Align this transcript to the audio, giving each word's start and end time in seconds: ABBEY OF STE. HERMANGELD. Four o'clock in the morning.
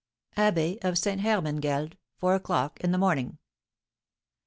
ABBEY 0.35 0.79
OF 0.81 0.97
STE. 0.97 1.19
HERMANGELD. 1.19 1.95
Four 2.17 2.33
o'clock 2.33 2.79
in 2.79 2.91
the 2.91 2.97
morning. 2.97 3.37